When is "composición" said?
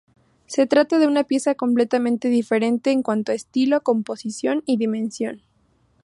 3.83-4.63